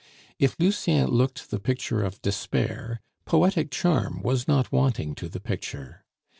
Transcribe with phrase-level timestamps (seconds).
[0.39, 6.03] If Lucien looked the picture of despair, poetic charm was not wanting to the picture.